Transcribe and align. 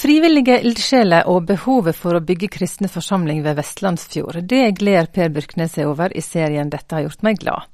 Frivillige 0.00 0.54
ildsjeler 0.64 1.26
og 1.28 1.44
behovet 1.50 1.96
for 1.98 2.16
å 2.16 2.22
bygge 2.24 2.48
kristne 2.54 2.88
forsamling 2.88 3.42
ved 3.44 3.58
Vestlandsfjord, 3.58 4.38
det 4.48 4.62
gleder 4.78 5.10
Per 5.12 5.28
Byrknes 5.34 5.74
seg 5.76 5.90
over 5.90 6.14
i 6.16 6.22
serien 6.24 6.70
Dette 6.72 6.96
har 6.96 7.04
gjort 7.04 7.26
meg 7.26 7.40
glad. 7.42 7.66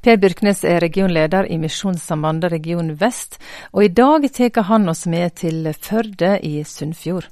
Per 0.00 0.16
Byrknes 0.22 0.62
er 0.64 0.80
regionleder 0.80 1.50
i 1.52 1.58
Misjonssambandet 1.60 2.54
region 2.54 2.94
vest, 3.02 3.36
og 3.76 3.84
i 3.84 3.92
dag 3.92 4.24
tar 4.32 4.64
han 4.70 4.88
oss 4.88 5.04
med 5.12 5.36
til 5.42 5.68
Førde 5.76 6.38
i 6.40 6.62
Sunnfjord. 6.64 7.28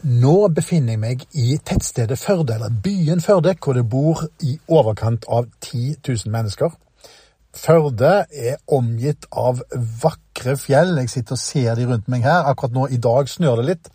Nå 0.00 0.36
befinner 0.56 0.96
jeg 0.96 1.02
meg 1.02 1.26
i 1.36 1.58
tettstedet 1.60 2.16
Førde, 2.16 2.56
eller 2.56 2.72
byen 2.72 3.20
Førde, 3.20 3.52
hvor 3.60 3.76
det 3.76 3.84
bor 3.84 4.24
i 4.40 4.56
overkant 4.64 5.28
av 5.28 5.50
10 5.60 6.00
000 6.08 6.32
mennesker. 6.32 6.72
Førde 7.52 8.24
er 8.32 8.56
omgitt 8.70 9.28
av 9.28 9.60
vakre 9.74 10.29
fjell. 10.42 10.96
Jeg 10.98 11.10
sitter 11.10 11.36
og 11.36 11.42
ser 11.42 11.74
de 11.78 11.86
rundt 11.88 12.08
meg 12.08 12.24
her. 12.26 12.46
Akkurat 12.50 12.76
nå 12.76 12.86
i 12.90 13.00
dag 13.00 13.28
snør 13.28 13.60
det 13.60 13.66
litt. 13.70 13.90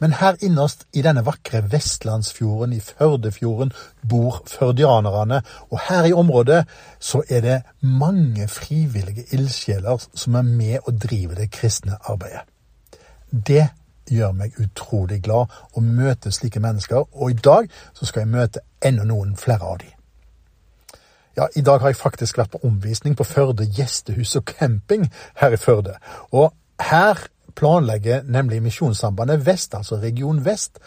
Men 0.00 0.12
her 0.12 0.36
innerst 0.44 0.84
i 0.92 1.02
denne 1.02 1.22
vakre 1.24 1.62
Vestlandsfjorden, 1.72 2.74
i 2.76 2.80
Førdefjorden, 2.84 3.72
bor 4.08 4.42
førdianerne. 4.46 5.40
Og 5.70 5.80
her 5.88 6.04
i 6.04 6.12
området 6.12 6.66
så 7.00 7.22
er 7.30 7.40
det 7.40 7.56
mange 7.80 8.48
frivillige 8.48 9.24
ildsjeler 9.32 10.04
som 10.14 10.36
er 10.36 10.42
med 10.42 10.78
og 10.84 11.00
driver 11.00 11.40
det 11.40 11.50
kristne 11.50 11.96
arbeidet. 12.04 12.44
Det 13.30 13.68
gjør 14.10 14.36
meg 14.36 14.60
utrolig 14.62 15.22
glad 15.24 15.50
å 15.74 15.82
møte 15.82 16.30
slike 16.30 16.60
mennesker, 16.62 17.08
og 17.12 17.30
i 17.30 17.40
dag 17.40 17.70
så 17.94 18.06
skal 18.06 18.22
jeg 18.22 18.34
møte 18.36 18.62
enda 18.84 19.04
noen 19.08 19.34
flere 19.36 19.64
av 19.64 19.80
dem. 19.80 19.95
Ja, 21.36 21.46
i 21.56 21.60
dag 21.60 21.80
har 21.80 21.92
jeg 21.92 22.00
faktisk 22.00 22.38
vært 22.38 22.54
på 22.54 22.62
omvisning 22.64 23.16
på 23.16 23.24
Førde 23.28 23.66
gjestehus 23.68 24.36
og 24.38 24.46
camping 24.48 25.10
her 25.36 25.52
i 25.52 25.58
Førde. 25.60 25.98
Og 26.32 26.54
her 26.80 27.26
planlegger 27.56 28.22
nemlig 28.24 28.62
Misjonssambandet 28.62 29.44
Vest, 29.46 29.74
altså 29.74 29.98
Region 30.00 30.44
Vest, 30.44 30.78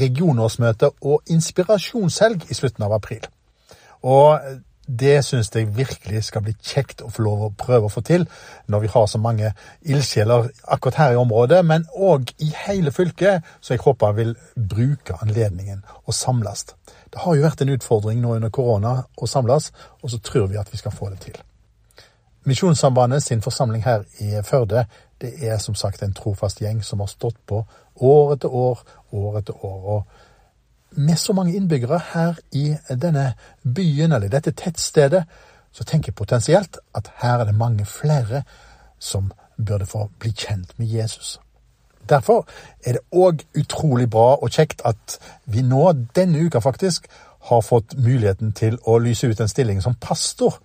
regionårsmøte 0.00 0.90
og 1.02 1.22
inspirasjonshelg 1.30 2.50
i 2.50 2.54
slutten 2.58 2.86
av 2.86 2.94
april. 2.98 3.22
Og 4.02 4.40
det 4.86 5.24
syns 5.24 5.50
jeg 5.54 5.70
virkelig 5.76 6.24
skal 6.28 6.42
bli 6.44 6.54
kjekt 6.62 7.02
å 7.02 7.10
få 7.12 7.24
lov 7.24 7.44
å 7.46 7.52
prøve 7.58 7.88
å 7.88 7.92
få 7.92 8.02
til, 8.04 8.26
når 8.68 8.84
vi 8.84 8.90
har 8.92 9.06
så 9.06 9.18
mange 9.18 9.52
ildsjeler 9.82 10.50
akkurat 10.76 11.00
her 11.00 11.14
i 11.14 11.20
området, 11.20 11.62
men 11.64 11.86
òg 11.94 12.34
i 12.44 12.50
hele 12.66 12.92
fylket, 12.92 13.46
så 13.60 13.74
jeg 13.74 13.84
håper 13.84 14.12
jeg 14.12 14.16
vil 14.20 14.36
bruke 14.74 15.16
anledningen 15.22 15.82
og 16.04 16.14
samles. 16.14 16.66
Det 17.12 17.22
har 17.22 17.34
jo 17.36 17.46
vært 17.46 17.62
en 17.62 17.74
utfordring 17.76 18.20
nå 18.20 18.36
under 18.36 18.50
korona 18.50 18.94
å 19.16 19.30
samles, 19.30 19.72
og 20.02 20.10
så 20.10 20.20
tror 20.20 20.48
vi 20.52 20.60
at 20.60 20.72
vi 20.72 20.80
skal 20.80 20.94
få 20.94 21.10
det 21.14 21.20
til. 21.28 21.40
Misjonssambandet 22.44 23.22
sin 23.22 23.40
forsamling 23.40 23.84
her 23.86 24.04
i 24.20 24.42
Førde 24.44 24.84
det 25.20 25.48
er 25.48 25.58
som 25.58 25.74
sagt 25.74 26.02
en 26.02 26.12
trofast 26.12 26.60
gjeng 26.60 26.82
som 26.84 27.00
har 27.00 27.08
stått 27.08 27.38
på 27.46 27.62
år 27.96 28.34
etter 28.34 28.52
år, 28.52 28.82
år 29.12 29.38
etter 29.38 29.64
år. 29.64 29.84
Og 29.94 30.02
med 30.96 31.16
så 31.18 31.32
mange 31.32 31.54
innbyggere 31.56 32.00
her 32.12 32.38
i 32.52 32.76
denne 32.90 33.32
byen, 33.62 34.12
eller 34.12 34.28
dette 34.28 34.52
tettstedet, 34.52 35.24
så 35.72 35.84
tenker 35.84 36.12
jeg 36.12 36.18
potensielt 36.18 36.78
at 36.94 37.10
her 37.22 37.40
er 37.40 37.44
det 37.44 37.54
mange 37.54 37.86
flere 37.86 38.42
som 38.98 39.32
burde 39.66 39.86
få 39.86 40.08
bli 40.18 40.30
kjent 40.30 40.78
med 40.78 40.86
Jesus. 40.86 41.38
Derfor 42.08 42.46
er 42.84 42.98
det 42.98 43.06
òg 43.12 43.42
utrolig 43.58 44.10
bra 44.10 44.34
og 44.36 44.52
kjekt 44.52 44.84
at 44.84 45.18
vi 45.44 45.62
nå, 45.64 45.92
denne 46.16 46.44
uka 46.46 46.60
faktisk, 46.60 47.08
har 47.48 47.60
fått 47.60 47.96
muligheten 47.96 48.52
til 48.56 48.78
å 48.88 48.98
lyse 48.98 49.28
ut 49.28 49.40
en 49.40 49.48
stilling 49.48 49.82
som 49.82 49.96
pastor. 50.00 50.56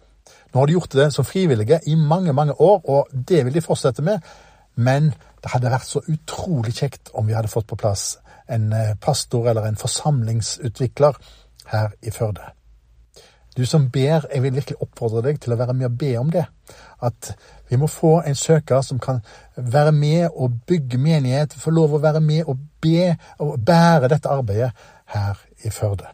Nå 0.53 0.59
har 0.59 0.67
de 0.67 0.77
gjort 0.77 0.95
det 0.95 1.09
som 1.13 1.27
frivillige 1.27 1.81
i 1.88 1.95
mange, 1.95 2.33
mange 2.33 2.53
år, 2.53 2.81
og 2.85 3.07
det 3.11 3.44
vil 3.45 3.53
de 3.53 3.63
fortsette 3.63 4.02
med. 4.02 4.19
Men 4.75 5.11
det 5.44 5.52
hadde 5.53 5.72
vært 5.72 5.88
så 5.88 6.02
utrolig 6.07 6.75
kjekt 6.75 7.11
om 7.13 7.27
vi 7.27 7.35
hadde 7.35 7.52
fått 7.52 7.67
på 7.67 7.80
plass 7.80 8.17
en 8.50 8.73
eh, 8.73 8.95
pastor 9.02 9.50
eller 9.50 9.67
en 9.67 9.78
forsamlingsutvikler 9.80 11.19
her 11.72 11.94
i 12.02 12.11
Førde. 12.11 12.42
Du 13.57 13.66
som 13.66 13.90
ber, 13.91 14.22
jeg 14.34 14.44
vil 14.44 14.53
virkelig 14.56 14.78
oppfordre 14.81 15.22
deg 15.25 15.40
til 15.41 15.53
å 15.53 15.57
være 15.59 15.73
med 15.73 15.90
og 15.90 15.97
be 16.00 16.12
om 16.19 16.29
det. 16.31 16.46
At 17.03 17.34
vi 17.69 17.79
må 17.81 17.90
få 17.91 18.22
en 18.22 18.38
søker 18.38 18.81
som 18.85 19.01
kan 19.03 19.19
være 19.56 19.91
med 19.91 20.29
og 20.29 20.62
bygge 20.68 20.97
menighet, 20.97 21.53
få 21.53 21.73
lov 21.75 21.97
å 21.97 22.01
være 22.03 22.22
med 22.23 22.47
og 22.47 22.62
be 22.81 23.18
og 23.40 23.57
bære 23.66 24.12
dette 24.13 24.31
arbeidet 24.31 24.72
her 25.16 25.44
i 25.66 25.73
Førde. 25.75 26.07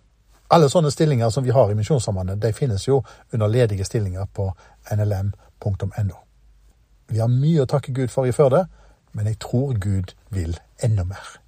Alle 0.50 0.70
sånne 0.70 0.92
stillinger 0.94 1.30
som 1.30 1.44
vi 1.46 1.54
har 1.54 1.70
i 1.70 1.78
Misjonssambandet, 1.78 2.42
de 2.42 2.54
finnes 2.54 2.88
jo 2.88 3.04
under 3.34 3.48
ledige 3.48 3.86
stillinger 3.86 4.26
på 4.34 4.50
nlm.no. 4.96 6.20
Vi 7.10 7.22
har 7.22 7.30
mye 7.30 7.66
å 7.66 7.70
takke 7.70 7.94
Gud 7.94 8.10
for 8.14 8.26
i 8.26 8.34
Førde, 8.34 8.66
men 9.14 9.28
jeg 9.30 9.42
tror 9.42 9.74
Gud 9.78 10.16
vil 10.34 10.58
enda 10.84 11.06
mer. 11.06 11.45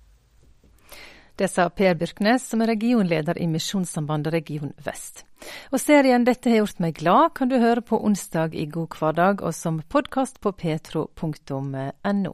Det 1.37 1.47
sa 1.51 1.67
Per 1.69 1.93
Byrknes, 1.93 2.47
som 2.49 2.63
er 2.65 2.71
regionleder 2.73 3.37
i 3.37 3.45
Misjonssambandet 3.45 4.33
region 4.33 4.73
vest. 4.81 5.21
Og 5.69 5.77
serien 5.77 6.25
Dette 6.25 6.49
har 6.49 6.63
gjort 6.63 6.81
meg 6.81 6.97
glad 6.97 7.35
kan 7.37 7.51
du 7.51 7.59
høre 7.61 7.85
på 7.85 7.99
onsdag 8.01 8.57
i 8.57 8.65
God 8.65 8.97
hverdag 8.97 9.45
og 9.45 9.53
som 9.53 9.77
podkast 9.85 10.41
på 10.41 10.55
petro.no. 10.57 12.33